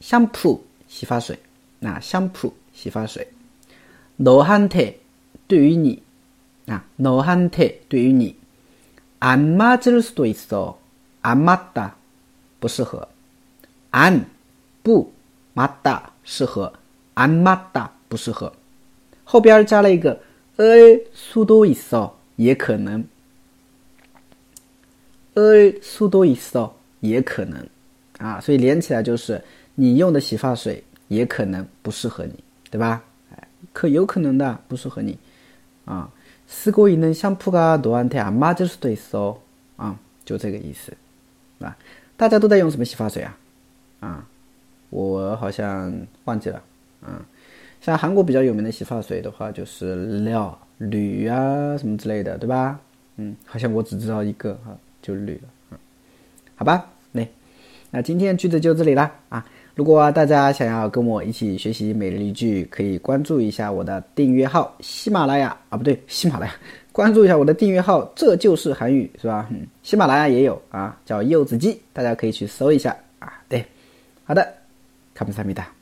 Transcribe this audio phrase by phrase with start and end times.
[0.00, 1.38] 香扑洗发水
[1.78, 3.28] 那香扑洗发水
[4.16, 4.82] 罗汉特
[5.46, 6.02] 对于你
[6.67, 8.35] 啊，너한테对于你，
[9.19, 11.91] 안맞을수도있어안맞다
[12.59, 13.07] 不适合，
[13.91, 14.25] 안
[14.83, 15.11] 不
[15.55, 16.71] 맞다适合，
[17.15, 18.53] 안맞다不适合，
[19.23, 20.21] 后边加了一个
[20.57, 23.03] 을수도있어也可能，
[25.33, 27.67] 을수도있어也可能，
[28.19, 29.43] 啊，所以连起来就是
[29.75, 32.35] 你用的洗发水也可能不适合你，
[32.69, 33.03] 对吧？
[33.35, 35.17] 哎，可有可能的不适合你，
[35.85, 36.07] 啊。
[36.49, 39.37] 쓰고있는샴푸가너한테안맞을수도있어
[39.77, 40.93] 啊，就这个意思，
[41.63, 41.75] 啊，
[42.17, 43.37] 大家都在用什么洗发水啊？
[44.01, 44.27] 啊，
[44.89, 45.93] 我好像
[46.25, 46.61] 忘记了，
[47.03, 47.13] 嗯，
[47.79, 52.79] 像韩国比较有名的洗发水的话，就是料铝啊什么之类的，对吧？
[53.15, 55.77] 嗯，好像我只知道一个哈，就铝了，嗯，
[56.55, 57.25] 好吧，那
[57.91, 59.45] 那今天句子就这里啦，啊。
[59.76, 66.52] 如果大家想要跟我一起学习每日一句，可以关注一下我的订阅号喜马拉雅啊，不对， 喜马拉雅，
[66.92, 69.46] 关注一下我的订阅号，这就是韩语是吧？
[69.50, 73.30] 嗯，喜马拉雅也有啊，叫柚子鸡，大家可以去搜一下啊。
[73.50, 73.62] 对，
[74.24, 74.50] 好的，
[75.12, 75.75] 卡布萨米达。